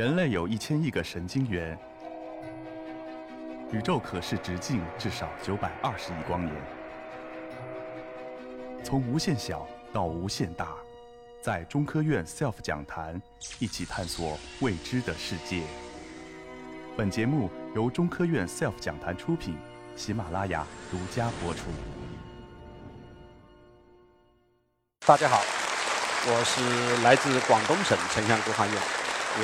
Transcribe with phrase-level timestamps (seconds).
[0.00, 1.78] 人类有一千亿个神经元，
[3.70, 6.56] 宇宙可视直径至少九百二十亿光年。
[8.82, 10.68] 从无限小到无限大，
[11.42, 13.20] 在中科院 SELF 讲坛
[13.58, 15.60] 一起探索未知的世界。
[16.96, 19.54] 本节目由中科院 SELF 讲坛出品，
[19.96, 21.64] 喜马拉雅独家播出。
[25.06, 25.42] 大家好，
[26.24, 28.74] 我是来自广东省城乡规划院，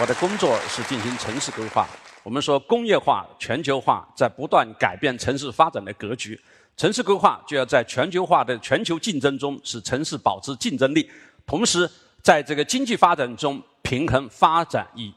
[0.00, 1.88] 我的工作是进行城市规划。
[2.23, 6.38] 我们说工业化、全球化在不断改变城市发展的格局，
[6.77, 11.09] 城市规划就要在全球化的全球竞争中使城市保持竞争力，
[11.46, 11.88] 同时
[12.20, 15.10] 在这个经济发展中平衡发展与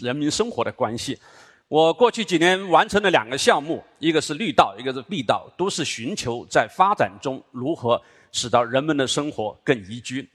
[0.00, 1.18] 人民生活的关系。
[1.68, 8.00] 我过去几年完成了两个项目，一个是绿道，一个是碧道，都是寻求在发展中如何
[8.32, 10.28] 使到人们的生活更宜居。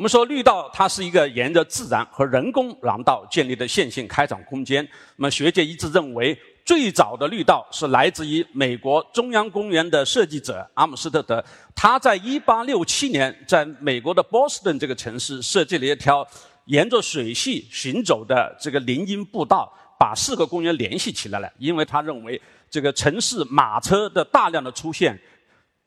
[0.00, 4.82] 我们说绿道它是一个沿着自然和人工廊道建立的线性开展空间。
[5.16, 11.44] 那么学界一致认为，最早的绿道是来自于美国中央公园的设计者阿姆斯特德，
[11.76, 16.26] 他在1867年在美国的波士顿这个城市设计了一条
[16.64, 19.70] 沿着水系行走的这个林荫步道。
[19.98, 25.20] 把四个公园联系起来了，因为他认为这个城市马车的大量的出现，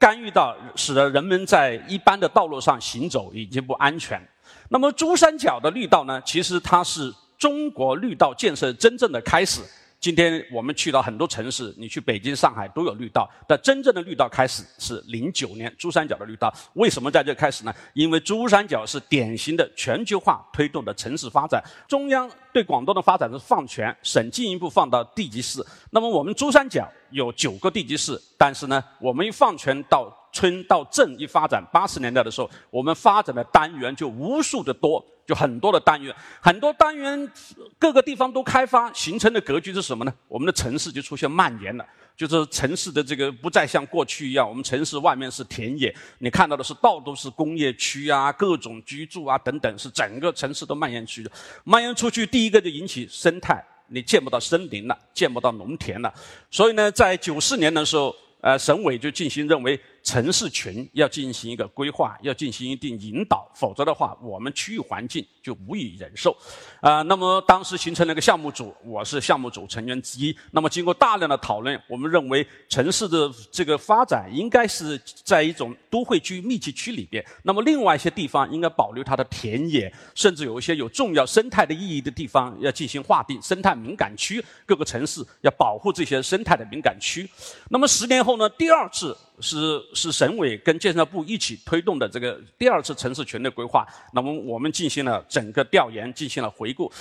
[0.04, 4.22] 干预到使得人们在一般的道路上行走已经不安全。
[4.68, 6.22] 那么珠三角的绿道呢？
[6.26, 9.62] 其实它是中国绿道建设真正的开始。
[10.02, 16.54] 今天我们去到很多城市，你去北京、上海都有绿道，但真正的绿道开始是零九年珠三角的绿道。
[16.74, 17.74] 为什么在这开始呢？
[17.94, 25.66] 因为珠三角是典型的全球化推动的城市发展，中央对广东的发展是放权，省进一步放到地级市。
[25.92, 35.04] 那么我们珠三角有九个地级市，但是呢，我们一放权到村到镇一发展，八十年代的时候，我们发展的单元就无数的多。
[35.26, 37.32] 就很多的单元，很多单元
[37.80, 40.14] 各个地方都开发，形成的格局是什么呢？
[40.28, 41.86] 我们的城市就出现蔓延了，
[42.18, 51.32] 就是城市的这个不再像过去一样，我们城市外面是田野，你看到的是到处是工业区啊，各种居住啊等等，是整个城市都蔓延出去。
[51.64, 56.12] 蔓延出去，第一个就引起生态，你见不到森林了，见不到农田了。
[56.50, 59.80] 所以呢，在九四年的时候，呃，省委就进行认为。
[60.04, 66.36] 城市群要进行一个规划，要进行一定引导，否则的话，我们区域环境就无以忍受。
[66.80, 70.36] 啊，那么当时形成了一个项目组，我是项目组成员之一。
[70.52, 77.24] 那么经过大量的讨论，我们认为城市的这个发展应该是在一种都会区、密集区里边。
[77.44, 84.44] 那么另外一些地方应该保留它的田野，甚至有一些有重要生态的意义的地方要进行划定生态敏感区。
[84.66, 87.30] 各个城市要保护这些生态的敏感区。
[87.70, 88.50] 那么十年后呢？
[88.50, 89.14] 第二次。
[89.40, 93.86] 是是省委跟建设部一起推动的这个第二次城市群的规划。
[94.14, 96.92] 那么我们进行了整个调研，进行了回顾。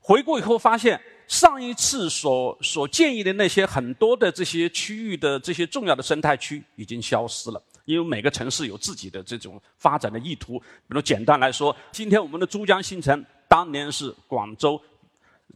[0.00, 0.98] 回顾以后发现，
[1.28, 10.58] 上一次所所建议的那些很多的这些区域的这些重要的生态区已经消失了，因为每个城市有自己的这种发展的意图。
[10.58, 14.80] 比如简单来说，今天我们的珠江新城当年是广州，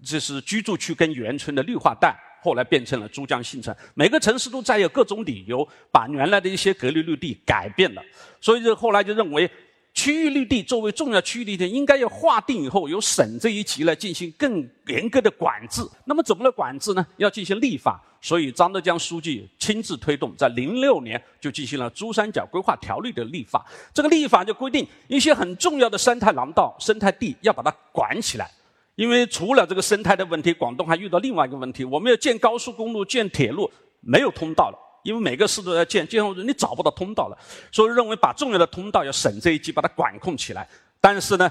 [0.04, 2.14] 这是居住区跟园村的绿化带。
[2.42, 8.00] 后来变成了珠江新城，每个城市都在有各种理由把原来的一些隔离绿地改变了，
[8.40, 9.50] 所以就后来就认为，
[9.96, 15.80] 区域绿地作为重要区域绿地，应该要划定以后由省这一级来进行更严格的管制。
[16.04, 17.04] 那么怎么来管制呢？
[17.16, 23.64] 要进行立法，所以张德江书记亲自推动，在零六年就进行了珠三角规划条例的立法。
[23.94, 28.50] 这个立法就规定一些很重要的生态廊道、生态地要把它管起来。
[28.96, 33.70] 因为除了这个生态的问题，广东还遇到另外一个问题：我们要建高速公路、建铁路，
[34.00, 34.78] 没有通道了。
[35.06, 37.38] 因为每个市都要建，建后你找不到通道了，
[37.70, 40.68] 所以认为把重要的通道要省这一级把它管控起来。
[41.00, 41.50] 但是呢，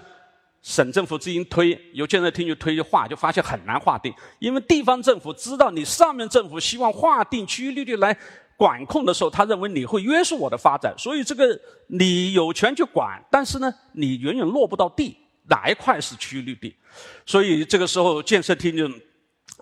[0.61, 4.13] 省政府自行推，由建设厅去推划，就发现很难划定。
[4.39, 8.17] 因为地方政府知道你上面政府希望划定区域绿地来
[8.57, 15.17] 管控的时候，他认为你会约束我的发展，所以这个你有权去管，但是呢，你远远落不到地。
[15.47, 16.75] 哪一块是区域绿地？
[17.23, 18.89] 所以这个时候建设厅就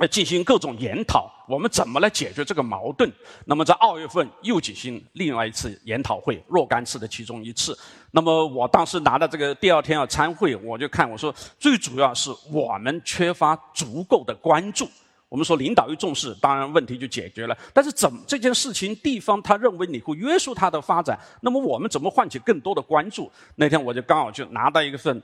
[0.10, 3.12] 进行各种研讨，我们怎么来解决这个矛盾？
[3.46, 7.78] 那么在二月份又举行另外一次研讨会，若干次的其中一次。
[8.10, 14.90] 那么我当时拿到这个第二天要参会，我就看我说，最主要是我们缺乏足够的关注。
[15.30, 17.56] 我们说领导一重视，当然问题就解决了。
[17.72, 23.32] 但是怎这件事情地方他认为你会约束他的发展，那么我们怎么唤起更多的关注？
[23.56, 25.22] 那天我就刚好就拿到一份。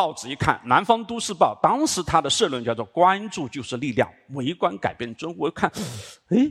[0.00, 5.34] 报纸一看，《南方都市报》当时他的社论叫做“关注就是力量，围观改变中”。
[5.36, 5.70] 我看，
[6.30, 6.50] 哎，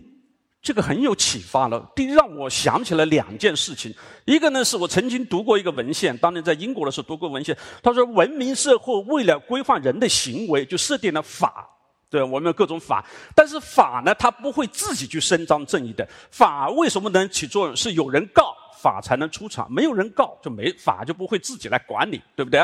[0.61, 1.91] 这个很有启发了。
[1.95, 3.91] 第一，让我想起了两件事情。
[4.25, 7.57] 一个呢，是我曾经读过一个文献，当年在英国的时候读过文献。
[7.81, 11.67] 他说，文明社会为了规范人的行为，就设定了法
[12.07, 13.03] 对，我们有各种法，
[13.33, 16.07] 但是法呢，它不会自己去伸张正义的。
[16.29, 17.75] 法为什么能起作用？
[17.75, 22.63] 是有人告法才能出场，没有人告就没法就不会自己来管理，对不对？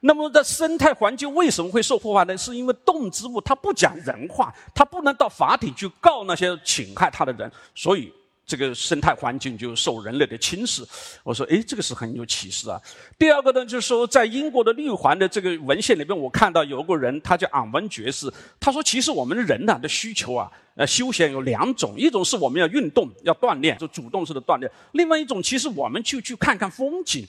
[0.00, 2.36] 那么，在生态环境为什么会受破坏呢？
[2.36, 8.12] 是因为动植物它不讲人话，它不能到法庭去告那些侵害它的人，所以。
[8.48, 10.84] 这个生态环境就受人类的侵蚀。
[11.24, 12.80] 我说，哎，这个是很有启示啊。
[13.18, 27.26] 第二个呢，就是说，在英国的绿环的这个文献里边，我看到有个人，他叫昂文爵士，他说，其实我们人呐的需求啊，呃，休闲有两种，一种是我们要运动、要锻炼，就主动式的锻炼；，另外一种，其实我们去去看看风景。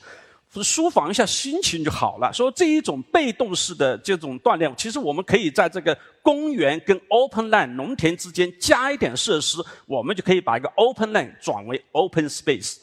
[0.63, 2.31] 舒缓一下心情就好了。
[2.33, 12.77] 说这一种被动式的这种锻炼，其实我们可以在这个公园跟 open land 农田之间加一点设施，我们就可以把一个 open land 转为 open space。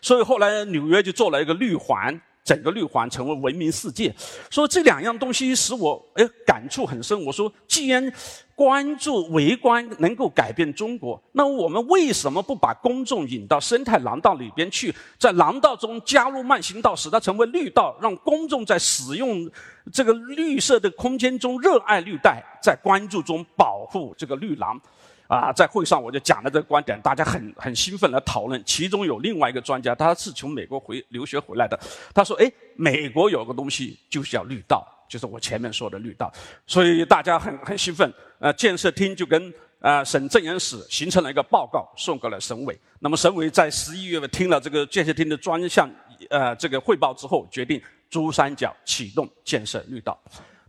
[0.00, 2.20] 所以后来纽约就做了一个绿环。
[2.46, 4.14] 整个绿环成为闻名世界，
[4.48, 7.20] 说这两样东西使我哎感触很深。
[7.24, 8.12] 我说，既然
[8.54, 19.50] 关注围观能够改变中国，那我们为什么不把公众引到生态廊道里边去，在廊道中加入慢行道，使它成为绿道，让公众在使用
[19.92, 24.80] 这个绿色的空间中热爱绿带，在关注中保护这个绿廊？
[25.28, 28.62] 啊，在会上我就讲了这个观点，大家很很兴奋来讨论。
[28.64, 31.78] 其中有另外一个专家，他是从美国回留学回来的，
[32.14, 36.32] 他说：“哎，美国有个东西就叫绿道，就是我前面说的绿道。”
[36.66, 38.12] 所以大家很很兴奋。
[38.38, 42.78] 呃，建设厅就跟呃省政研室形成了一个报告，送给了省委。
[42.98, 45.90] 那么省委在十一月份听了这个建设厅的专项
[46.28, 47.80] 呃这个汇报之后，决定
[48.10, 50.18] 珠三角启动建设绿道。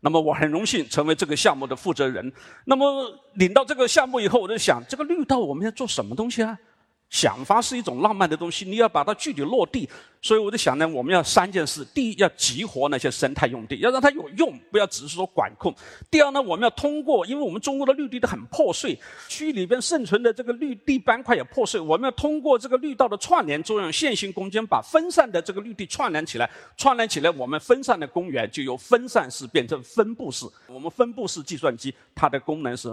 [0.01, 2.31] 那么我很荣幸成为这个项目的负责人。
[2.65, 6.57] 那么领到这个项目以后，我就想，这个绿道我们要做什么东西啊？
[7.09, 9.89] 想法是一种浪漫的东西，你要把它具体落地。
[10.19, 15.71] 所以我就想呢，我们要三件事：第一，要激活那些生态用地，要让它有用，不要只是说管控；
[16.11, 18.99] 第二呢，我们要通过，因为我们中国的绿地都很破碎，
[19.29, 30.45] 区域里边生存的这个绿地斑块也破碎，我们要通过这个绿道的串联作用，线性空间把分散的这个绿地串联起来，串联起来，我们分散的公园就由分散式变成分布式。
[30.67, 32.89] 我们分布式计算机，它的功能是，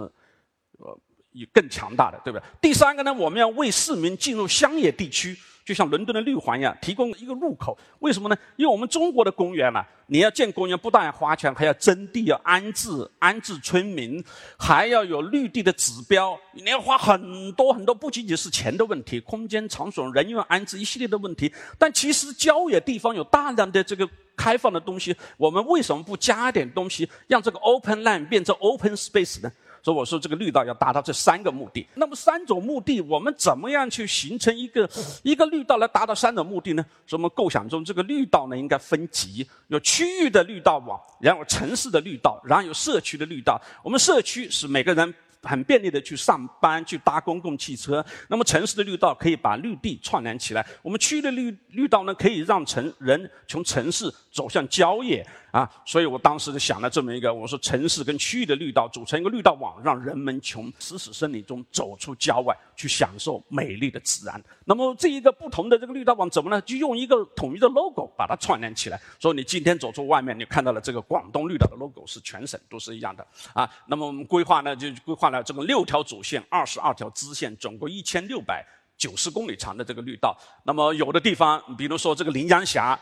[0.77, 0.97] 呃。
[1.35, 2.45] 有更强大的，对不对？
[2.61, 7.77] 第三个呢，我们要为市民进入乡野地区，就像伦敦的绿环一样，提供一个入口。
[7.99, 8.37] 为什么呢？
[8.55, 12.87] 因为我们中国的公园嘛，你要建公园，不但要花钱，还要征地，要安置
[13.19, 14.23] 安置村民，
[14.57, 21.51] 还要有绿地的指标，你要花很多很多，不仅仅是钱的问题，空间、场所、人员安置一系列的问题。
[21.77, 29.51] 但其实郊野地方有大量的这个开放的东西，我们为什么不加点东西，让这个 open land 变成 open space 呢？
[29.85, 31.85] 所以我说，这个绿道要达到这三个目的。
[31.93, 34.89] 那么三种目的，我们怎么样去形成一个
[35.21, 36.83] 一个绿道来达到三种目的呢？
[37.11, 43.61] 我们构想中，这个绿道呢应该分级，有区域的绿道网，然后城市的绿道，然后有社区的绿道。
[43.83, 45.13] 我们社区是每个人。
[45.45, 48.03] 很便利的去上班，去搭公共汽车。
[48.27, 50.65] 那么城市的绿道可以把绿地串联起来。
[50.81, 55.69] 我们区域的绿绿道呢，可以让城人从城市走向郊野啊。
[55.85, 64.43] 所以我当时就想了这么一个，我说城市跟区域的绿道组成一个绿道网，让人们从死死森林中走出郊外，去享受美丽的自然。
[64.65, 66.59] 那么这一个不同的这个绿道网怎么呢？
[66.61, 68.99] 就用一个统一的 logo 把它串联起来。
[69.19, 73.69] 所以你今天走出外面，你看到了这个广东绿道的 logo 是全省都是一样的啊。
[73.85, 75.34] 那么我们规划呢，就规划了。
[75.43, 78.65] 这个六条主线，二十二条支线，总共一千六百
[78.97, 80.37] 九十公里长的这个绿道。
[80.63, 82.99] 那么有的地方，比如说这个羚羊峡，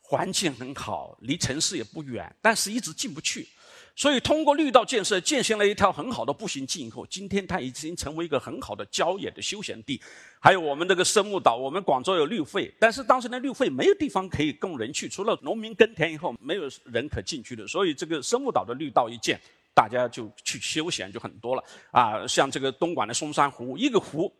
[0.00, 3.48] 环境很好，离城市也不远，但是一直进不去。
[3.96, 10.00] 所以通过绿道建设，建行了一条很好的步行径以后，今天它已经成为一个很好的郊野的休闲地。
[10.38, 17.66] 还有我们这个生物岛，我们广州有绿肺，但是当时呢，绿肺没有地方可以供人去，除了农民耕田以后，没有人可进去的。
[17.66, 19.38] 所以这个生物岛的绿道一建。
[19.80, 24.30] 大家就去休闲就很多了啊，像这个东莞的松山湖，一个湖，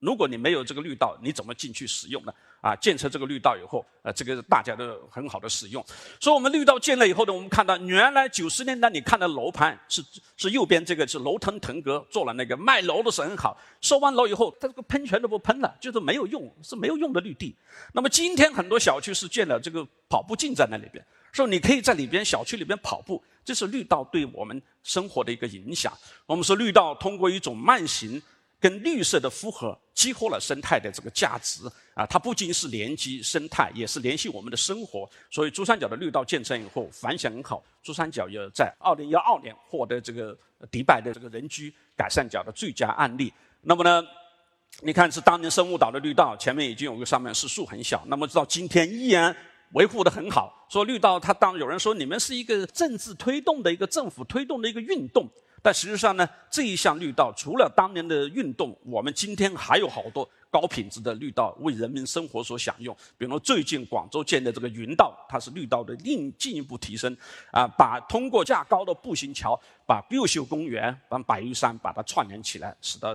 [0.00, 2.34] 如果你没有这个绿道，你怎么进去使用呢？
[2.60, 5.84] 啊，建成这个绿道以后，呃，这个大家都很好的使用。
[6.18, 10.02] 所以我们绿道建了以后呢，我们看到原来九十年代你看到楼盘是
[10.36, 17.54] 是右边这个是楼腾腾格做了那个卖楼的是很好，收完楼以后，它这个喷泉都不喷了，就是没有用，是没有用的绿地。
[17.94, 21.04] 那么今天很多小区是建了这个跑步径在那里边。
[21.32, 25.92] 说你可以在里边小区里边跑步，这是绿道对我们生活的一个影响。
[26.26, 28.20] 我们说绿道通过一种慢行
[28.60, 32.06] 跟绿色的复合，激活了生态的这个价值啊！
[32.06, 35.08] 它不仅是连接生态，也是联系我们的生活。
[35.30, 40.36] 所以珠三角的绿道建成以后反响很好，珠三角也在二零幺二年获得这个
[40.70, 43.32] 迪拜的这个人居改善奖的最佳案例。
[43.60, 44.06] 那么呢，
[44.80, 49.36] 你看是当年生物岛的绿道，前面已经有个上面是树很小，那么到今天依然。
[49.72, 55.26] 维护的很好，说绿道，他当有人说你们是一个政治推动的一个政府推动的一个运动，
[55.62, 62.94] 但实际上呢，这一项绿道除了当年的运动，我们今天还有好多高品质的绿道为人民生活所享用。
[63.16, 67.16] 比如最近广州建的这个云道，它是绿道的另进一步提升，
[67.50, 73.14] 啊，把通过架高的步行桥，把六秀公园、把白玉山把它串联起来，使得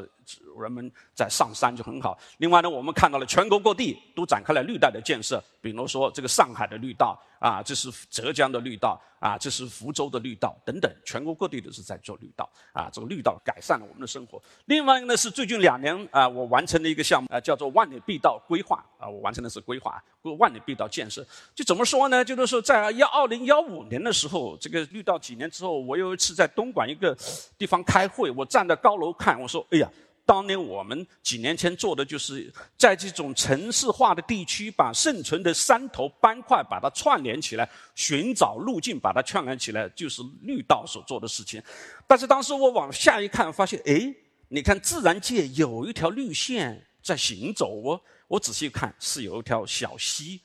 [0.60, 2.18] 人们在上山就很好。
[2.40, 7.16] 另外呢，我们看到了全国各地都展开了绿带的建设，比如说这个上海的绿道。
[7.40, 12.90] 啊，这是浙江的绿道啊，这是福州的绿道等等，全国各地都是在做绿道啊。
[12.92, 14.42] 这个绿道改善了我们的生活。
[14.66, 20.02] 另外呢是最近两年啊，我完成的一个项目啊，叫做万里碧道规划啊，我完成的是规划
[20.38, 21.26] 万里碧道建设。
[21.56, 22.24] 就怎么说呢？
[22.24, 27.18] 就是说在幺二零幺五年的时候，这个绿道几年之后，我有一次在东莞一个
[27.58, 29.90] 地方开会，我站在高楼看，我说：“哎呀。”
[30.28, 41.64] 当年我们几年前做的，就是在这种城市化的地区，把现存的山头斑块把它串联起来，寻找路径把它串联起来，就是绿道所做的事情。
[42.06, 44.14] 但是当时我往下一看，发现，哎，
[44.50, 48.00] 你看自然界有一条绿线在行走哦。
[48.28, 50.42] 我仔细看，是有一条小溪。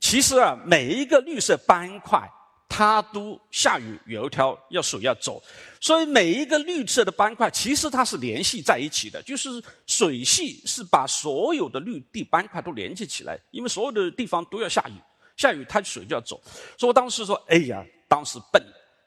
[0.00, 2.28] 其实啊，每一个绿色斑块。
[2.70, 5.42] 它都下雨，有一条要水要走，
[5.80, 9.48] 所以每一个绿色的斑块其实它是联系在一起的，就是
[9.86, 14.92] 水系是把所有的绿地斑块都连接起来，因为所有的地方都要下雨，
[15.34, 16.40] 下雨它水就要走。
[16.76, 18.62] 所以我当时说，哎呀，当时笨，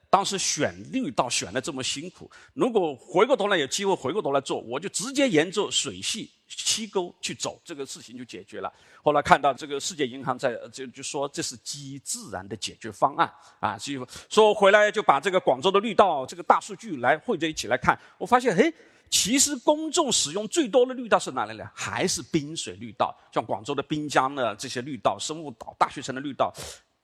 [0.10, 6.32] 当时选绿道选的这么辛苦，如果回过头来有机会回过头来做，我就直接沿着水系。
[6.58, 8.72] 溪沟去走，这个事情就解决了。
[9.04, 18.72] 后来看到这个世界银行在就就说这是基于自然的解决方案啊，所以说回来就把这个广州的绿道这个大数据来汇在一起来看，我发现嘿，
[19.10, 21.66] 其实公众使用最多的绿道是哪里呢？
[21.74, 26.54] 还是滨水绿道，像广州的滨江的这些绿道、生物岛、大学城的绿道，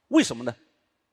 [0.08, 0.54] 为什么呢？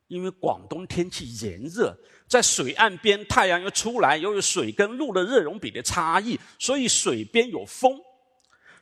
[0.07, 1.91] 因为广东天气炎热，
[2.27, 7.99] 在水岸边太阳又出来，又有水跟陆的热容比的差异，所以水边有风。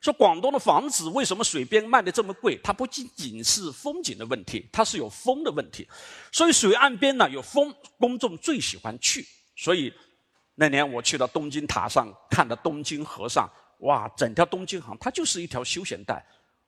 [0.04, 2.60] 说广东的房子为什么水边卖的这么贵？
[2.62, 5.88] 它不仅仅是风景的问题，它是有风的问题。
[6.30, 9.26] 所以水岸边呢有风，公众最喜欢去。
[9.56, 9.94] 所以
[10.56, 16.22] 那年我去到东京塔上，看到东京河上，哇，整条东京河它就是一条休闲带。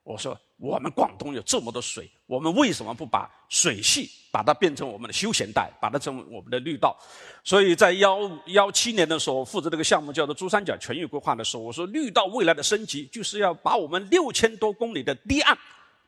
[0.06, 0.40] 我说。
[0.58, 6.98] 我们广东有这么多水，我们为什么不把水系把它变成我们的休闲带，把它成为我们的绿道？
[7.44, 15.58] 所以在幺幺七年的时候，负责这个项目叫做珠三角全域规划的时候，我说绿道未来的升级就是要把我们六千多公里的堤岸，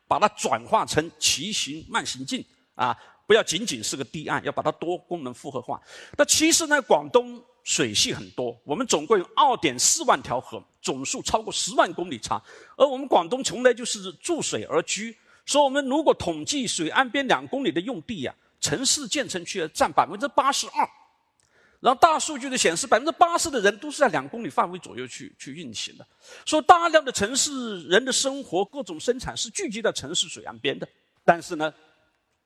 [0.08, 2.42] 把它转化成骑行慢行径
[2.74, 5.78] 啊，不要仅仅是个堤岸，要把它多功能复合化。
[6.16, 7.38] 那其实呢，广东。
[7.68, 12.42] 水系很多，我们总共有二点四万条河，总数超过十万公里长。
[12.78, 20.88] 而我们广东从来就是注水而居，所以我们如果统计水岸边两公里的用地呀，城市建成区占百分之八十二。
[21.80, 26.06] 然后大数据的显示，百分之八十的人都是在两公里范围左右去去运行的。
[26.46, 30.88] 所以大量的城市人的生活、各种生产是聚集在城市水岸边的。
[31.22, 31.70] 但是呢，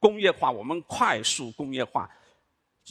[0.01, 2.11] 工业化，我们快速工业化。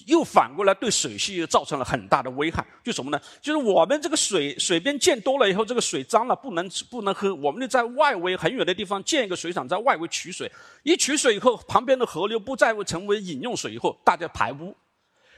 [0.08, 3.22] 又反过来对水系又造成了很大的危害，就什么呢？
[3.42, 10.52] 就是我们这个水水边建多了以后，这个水脏了，不能不能喝，我们就在外围很远的地方建一个水厂，在外围取水。
[10.84, 14.76] 一取水以后，旁边的河流不再会成为饮用水以后，大家排污，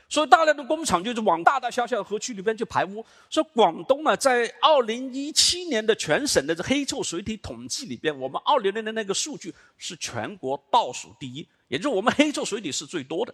[0.10, 3.04] 所以大量的工厂就是往大大小小的河区里边去排污。
[3.30, 13.34] 所以广东呢，在二零一七年的全省的这黑臭水体统计里边，我们二零年的那个数据是全国倒数第一，也就是我们黑臭水体是最多的。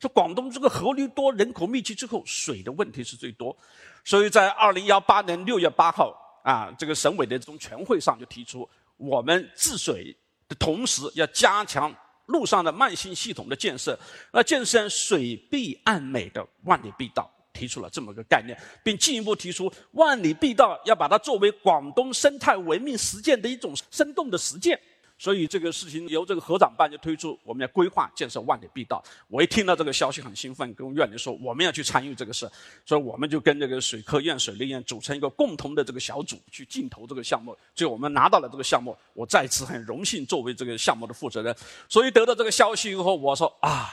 [0.00, 3.56] 说广东这个河流多，人口密集之后，水的问题是最多，
[4.04, 6.14] 所以在二零幺八年六月八号
[6.44, 10.16] 啊，这个省委的这种全会上就提出，我们治水
[10.48, 11.92] 的同时要加强
[12.26, 13.98] 路上的慢行系统的建设，
[14.32, 24.78] 那建设水碧岸美的万里碧道，提出了这么个概念，并进一步提出万里碧道要把它作为广东生态文明实践的一种生动的实践。
[25.18, 29.02] 所以这个事情由这个河长办就推出，我们要规划建设万里碧道。
[29.26, 32.48] 我一听到这个消息很兴奋，跟院里说我们要去参与这个事，
[32.86, 37.56] 所以我们就跟这个水科院、水利院组成一个共同的这个小组去竞投这个项目。
[37.74, 41.54] 最后我们拿到了这个项目，我再次很荣幸作为这个项目的负责人。
[41.88, 43.88] 所以得到这个消息以后，我说啊，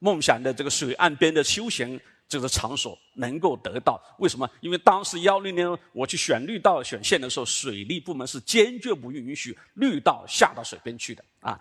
[0.00, 2.00] 梦想的这个水岸边的休闲。
[2.30, 4.48] 这个场所能够得到，为什么？
[4.60, 11.60] 因为当时幺六年我去选绿道选线的时候，水利部门是坚决不允许绿道下到水边去的啊。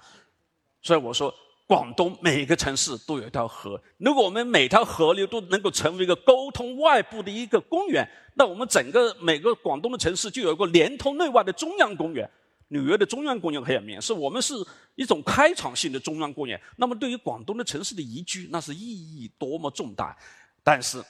[0.84, 1.34] 所以我说，
[1.66, 12.30] 广东每个城市都有一条河，如果我们每条河流都能够成为一个沟通外部的一个公园，那我们整个每个广东的城市就有一个连通内外的中央公园。
[12.68, 14.54] 纽约的中央公园很有名，是我们是
[14.94, 16.62] 一种开场性的中央公园。
[16.78, 20.16] 那么对于广东的城市的宜居，那是意义多么重大。
[20.64, 21.04] 但是，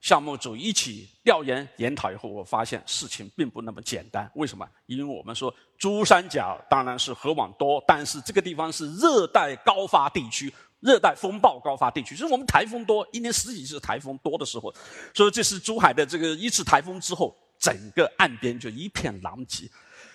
[0.00, 4.30] 项目组一起调研研讨以后，我发现事情并不那么简单。
[4.34, 4.66] 为什么？
[4.86, 14.74] 因为我们说珠三角当然是河网多，但是这个地方是热带高发地区，热带风暴高发地区，就是我们台风多，一年十几次台风多的时候，
[15.12, 19.68] 所以这是珠海的这个一次台风之后，整个岸边就一片狼藉。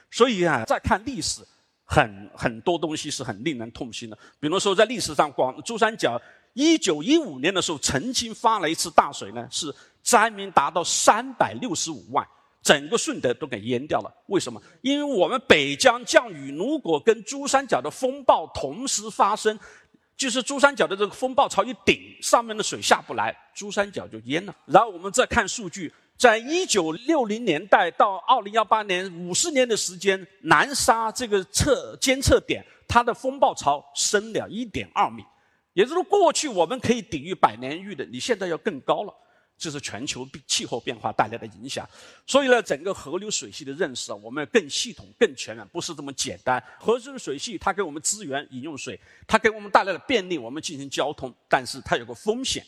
[0.09, 1.43] 所以啊，再看历史，
[1.83, 4.17] 很很多东西是很令人痛心的。
[4.39, 6.19] 比如说，在历史上，广珠三角。
[6.55, 12.25] 一九一五年的时候，曾经发了一次大水呢，是灾民达到三百六十五万，
[12.63, 14.09] 整个顺德都给淹掉了。
[14.27, 14.61] 为什么？
[14.81, 19.59] 因为我们北江降雨如果跟珠三角的风暴同时发生，
[20.15, 24.55] 就是珠三角的这个风暴潮一顶，上面的水下不来，珠三角就淹了。
[24.65, 35.21] 然后我们再看数据，在一九六零年代到二零幺八年五十年的时间，南沙这个测监测点，它的风暴潮升了一点二米。
[35.75, 39.13] 也就是说，过去我们可以抵御百年玉的，你现在要更高了，
[39.57, 41.85] 这是全球气候变化带来的影响。
[42.25, 46.63] 所以呢，整个河流水系的认识啊，我们要更系统、更全面，不是这么简单。
[46.79, 52.65] 河流水系它给我们资源、饮用水，它给我们带来了便利，我们进行交通，但是它有个风险。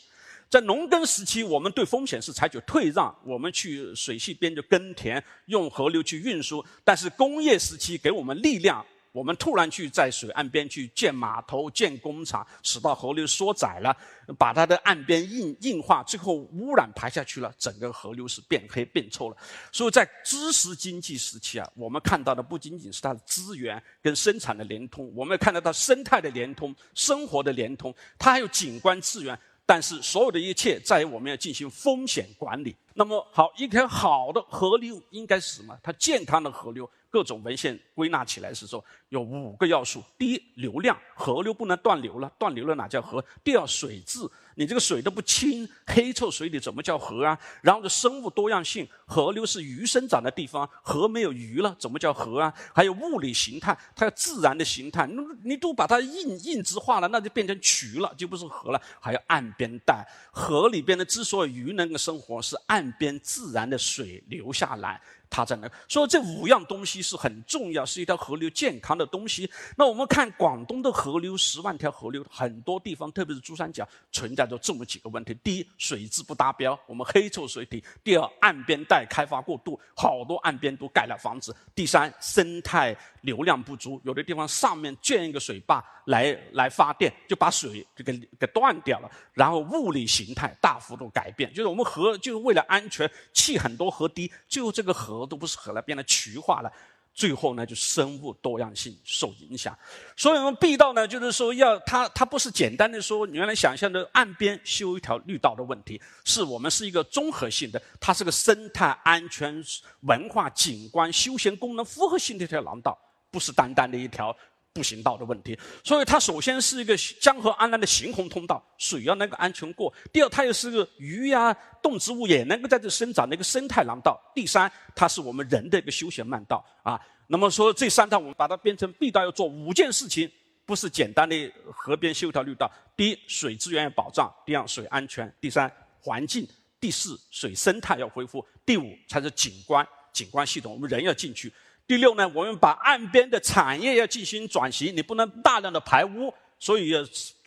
[0.50, 6.66] 在农耕时期，我们对风险是采取退让，我们去水系边就耕田，用河流去运输。
[6.84, 8.86] 但是工业时期给我们力量。
[9.18, 13.98] 我们突然去在水岸边去建码头、建工厂，使到河流缩窄了，
[14.38, 19.38] 把它的岸边硬硬化，最后污染排下去了，整个河流是变黑变臭了。
[19.72, 29.36] 所以在知识经济时期啊，我们看到的不仅仅是它的资源跟生产的连通，我们也看得到生态的连通、生活的连通，它还有景观资源。
[29.66, 32.74] 但是所有的一切在于我们要进行风险管理。
[32.94, 35.78] 那么好，一条好的河流应该是什么？
[35.84, 36.90] 它健康的河流。
[37.10, 43.24] 各种文献归纳起来是说有五个要素：第一，流量，河流不能断流了，断流了哪叫河？
[43.44, 44.20] 第二，水质，
[44.60, 47.38] 你这个水都不清，黑臭水里怎么叫河啊？
[47.62, 52.52] 然后的生物多样性，河流是鱼生长的地方，河没有鱼了，怎么叫河啊？
[52.74, 58.82] 还有物理形态，它有自然的形态，你你都把它硬硬质化了，那就变成渠了，就不是河了。
[59.00, 65.00] 还有岸边带，河里边的之所以鱼能够生活，是岸边自然的水流下来。
[65.30, 69.52] 它在那，所以这五样东西是很重要，是一条河流健康的东西。
[69.76, 89.10] 那我们看广东的河流，十万条河流，很多地方，特别是珠三角，存在着这么几个问题：第一，水质不达标，我们黑臭水体；第二，岸边带开发过度，好多岸边都盖了房子；第三，生态流量不足，有的地方上面建一个水坝来来发电，就把水这个给断掉了。
[89.34, 95.08] 然后物理形态大幅度改变，就是我们河就是为了安全，砌很多河堤，最后这个河。
[95.08, 96.70] 河都不是河了，变得渠化了，
[97.18, 99.76] 最后呢，就生物多样性受影响。
[100.16, 109.64] 所以我们必道呢，就是说要它，它不是简单的说原来想象的岸边修一条绿道的问题，是我们是一个综合性的，它是个生态安全、
[110.02, 112.96] 文化景观、休闲功能复合性的一条廊道，
[113.32, 114.36] 不是单单的一条。
[114.78, 126.64] 步行道的问题，所以它首先是一个江河安澜的行洪通道，水要能够安全过；第二，它又是个鱼呀、动植物也能够在这生长的一个生态廊道；第三，它是我们人的一个休闲慢道。
[126.84, 127.00] 啊。
[127.26, 130.32] 那么说这三道，我们把它变成必道，要做五件事情，
[130.64, 132.72] 不是简单的河边修条绿道。
[132.96, 136.46] 第一，水资源要保障；第二，水安全；第三，环境；
[136.80, 139.86] 第四，水生态要恢复；第五，才是景观。
[140.14, 141.52] 景观系统，我们人要进去。
[141.88, 147.00] 第六呢，我们把岸边的产业要进行转型，你不能大量的排污，所以要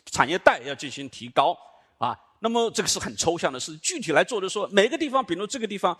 [0.07, 1.57] 产业带要进行提高
[1.99, 2.19] 啊。
[2.41, 5.97] 那么这个是很抽象的事，具体来做的时候，每个地方，比如这个地方。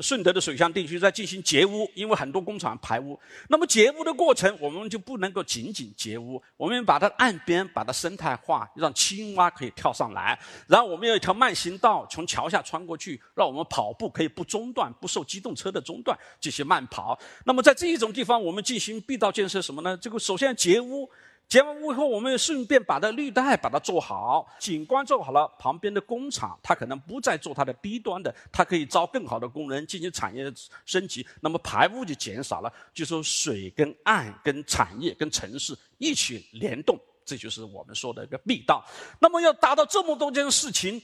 [0.00, 3.18] 顺德的水乡地区在进行截污，因为很多工厂排污。
[3.48, 10.38] 那么截污的过程，我们就不能够仅仅截污，我们把它岸边把它生态化，让青蛙可以跳上来。
[10.66, 17.18] 然后我们有一条慢行道，从桥下穿过去，让我们跑步可以不中断，不受机动车的中断，进行慢跑。
[17.44, 19.94] 那么在这一种地方，我们进行必道建设什么呢？
[19.98, 21.10] 这个首先截污。
[21.52, 30.50] 结完污以后，我们顺便把它绿带把它做好，景观做好了，旁边的工厂它可能不再做它的低端的，它可以招更好的工人进行产业
[30.86, 32.72] 升级，那么排污就减少了。
[32.94, 38.82] 就说水跟岸跟产业跟城市一起联动，这就是我们说的一个密道。
[39.20, 41.02] 那么要达到这么多件事情。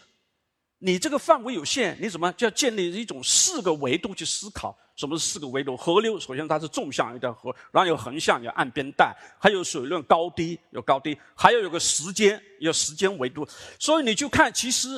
[0.80, 4.76] 你这个范围有限，你怎么就要建立一种四个维度去思考？
[4.94, 5.76] 什么是四个维度？
[5.76, 13.46] 河流首先它是纵向一条河，然后有横向有岸边带，还有水论高低有高低，还要有个时间有时间维度。
[13.78, 14.88] 所以你就看，其实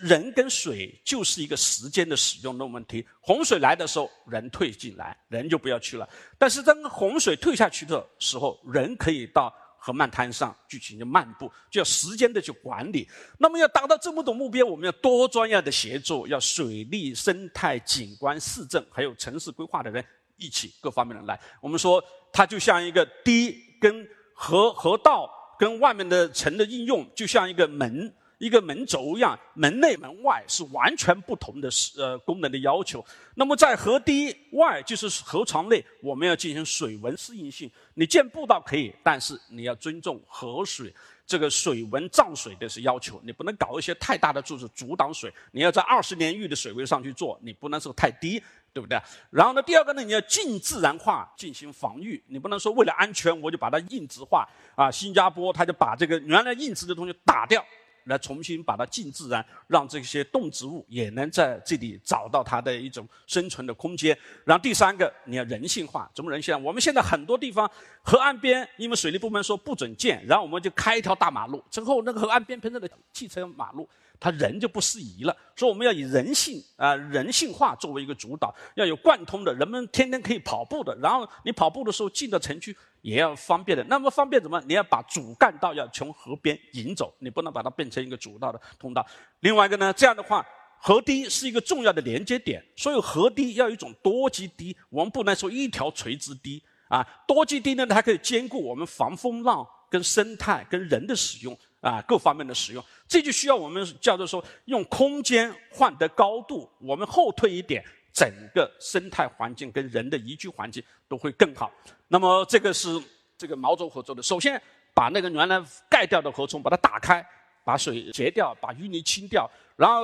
[0.00, 3.04] 人跟水就是一个时间的使用的问题。
[3.20, 6.04] 洪水来的时候，人退进来，人就不要去了；
[6.38, 9.52] 但是当洪水退下去的时候，人可以到。
[9.80, 13.08] 和漫滩上进行漫步，就要时间的去管理。
[13.38, 20.04] 那么要达到这么多目标，我们要多专业的协作，要水利、生态、景观、市政，还有城市规划的人
[20.36, 21.40] 一起各方面的来。
[21.60, 28.14] 我们说，它就像一个堤，跟河河道跟外面的城的应用，就像一个门。
[28.40, 33.04] 一个门轴一样，门内门外是完全不同的呃功能的要求。
[33.34, 37.70] 那么在河堤外，就是河床内，我们要进行水文适应性。
[37.92, 40.92] 你建步道可以，但是你要尊重河水
[41.26, 45.30] 这个水文涨水的是要求，你不能搞一些太大的柱子阻挡水。
[45.52, 48.98] 你要在二十年域的水位上去做，你不能说太低，对不对？
[49.28, 54.90] 然后呢，第二个呢，你要近自然化进行防御，你不能说为了安全我就把它硬质化啊。
[54.90, 57.62] 新加坡他就把这个原来硬质的东西打掉。
[58.04, 64.16] 来重新把它近自然，让这些动植物也能在这里找到它的一种生存的空间。
[64.44, 66.60] 然后第三个，你要人性化，怎么人性化？
[66.60, 67.70] 我们现在很多地方
[68.02, 73.88] 河岸边，因为水利部门说不准建，然后我们就开一条大马路，之后那个河岸边喷成的汽车马路。
[74.22, 83.84] 它人就不适宜了，所以我们要以人性啊人性化作为一个主导，要有贯通的，人们天天可以跑步的，然后你跑步的时候进到城区也要方便的。
[83.84, 84.62] 那么方便怎么？
[84.66, 89.06] 你要把主干道要从河边引走，你不能把它变成一个主道的通道。
[89.40, 90.46] 另外一个呢，这样的话，
[90.78, 97.06] 河堤是一个重要的连接点，所以河堤要有一种多基堤，我们不能说一条垂直堤啊。
[97.26, 101.56] 多基堤呢，它可以兼顾我们防风浪、跟生态、跟人的使用。
[101.80, 106.70] 啊，各方面的使用，这就需要我们叫做说，用空间换得高度。
[106.78, 107.82] 我们后退一点，
[108.12, 111.70] 整个生态环境跟人的宜居环境都会更好。
[112.06, 112.88] 那么这个是
[113.36, 114.22] 这个毛轴河做的。
[114.22, 114.60] 首先
[114.94, 117.26] 把那个原来盖掉的河床把它打开，
[117.64, 120.02] 把水截掉，把淤泥清掉，然后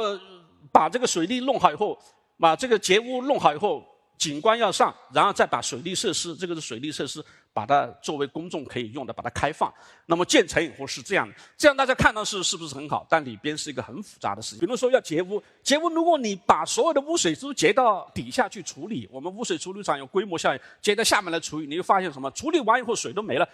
[0.72, 1.96] 把这个水利弄好以后，
[2.40, 3.86] 把这个截污弄好以后。
[4.18, 9.72] 景观要上，然后再把水利设施，这个是水利设施，把它作为公众可以用的，把它开放。
[10.06, 13.06] 那么建成以后是这样的，这样大家看到是是不是很好？
[13.10, 14.60] 但里边是一个很复杂的事情。
[14.60, 22.30] 比如说要截污，截污如果你把所有的污水都截到底下去处理，我们污水处理厂有规模效应，截到下面来处理，你就发现什么？
[22.30, 23.48] 处理完以后水都没了，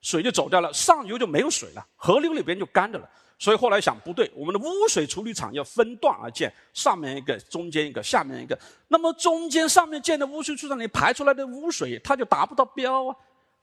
[0.00, 3.08] 水就走掉了，上游就没有水了，河流里边就干的了。
[3.38, 8.58] 所以后来想不对，我们的污水处理厂要分段而建，上面一个，中间一个，下面一个。
[8.88, 13.16] 那么中间上面建的污水处理厂，你排出来的污水它就达不到标啊，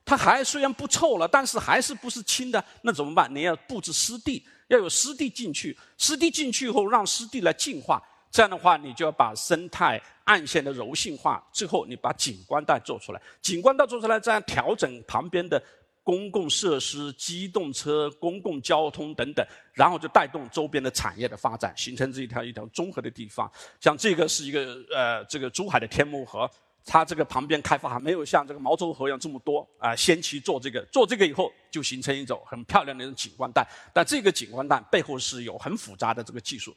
[0.04, 2.62] 它还虽然不臭了，但是还是不是清的。
[2.82, 3.34] 那怎么办？
[3.34, 8.00] 你要布置湿地，要有湿地进去，湿地进去以后让湿地来净化。
[8.30, 15.60] 这样的话，你就要把生态岸线的柔性化，最后你把景观带做出来，景观带做出来，这样调整旁边的。
[16.04, 23.50] 公共设施、机动车、公共交通等等，然后就带动周边的产业的发展，形成这一条一条综合的地方。
[23.80, 26.50] 像这个是一个呃，这个珠海的天目河，
[26.84, 29.94] 它这个旁边开发还没有像这个毛洲河一样这么多啊。
[29.94, 33.64] 先期做这个，做这个以后就形成一种很漂亮的一种景观带。
[33.94, 36.74] 但这个景观带背后是有很复杂的这个技术，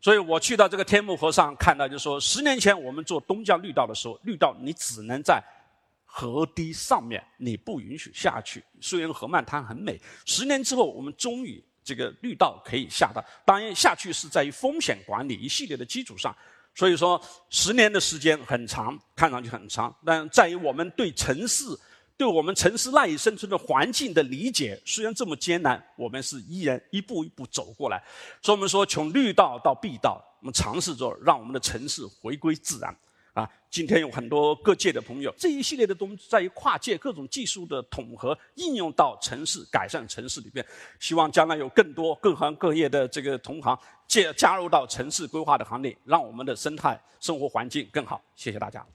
[0.00, 5.42] 所以我去到这个天目河上看到，就说十年前我们做东江绿道的时候，绿道你只能在。
[6.14, 9.98] 河堤上面你不允许下去，虽然河漫滩很美。
[10.26, 16.36] 十年之后，我们终于这个绿道可以下到，当然下去是在于风险管理一系列的基础上。
[16.74, 21.64] 所以说，十年的时间很长，看上去很长，但在于我们对城市、
[22.18, 28.02] 对我们城市赖以生存的环境的理解，虽然这么艰难，我们是依然一步一步走过来。
[28.42, 32.94] 所以我们说，从绿道到碧道，我们尝试着让我们的城市回归自然。
[33.32, 40.64] 啊，今天有很多各界的朋友，这一系列的东西在于跨界各种技术的统合应用到城市改善城市里边，
[41.00, 48.22] 希望将来有更多各行各业的这个同行介加入到城市规划的行列，让我们的生态生活环境更好。
[48.36, 48.86] 谢谢大家。